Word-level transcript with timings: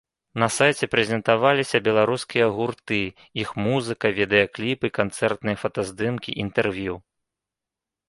На 0.43 0.45
сайце 0.53 0.87
прэзентаваліся 0.93 1.81
беларускія 1.89 2.47
гурты, 2.57 2.99
іх 3.43 3.49
музыка, 3.67 4.13
відэакліпы, 4.23 4.87
канцэртныя 5.01 5.63
фотаздымкі, 5.65 6.39
інтэрв'ю. 6.49 6.93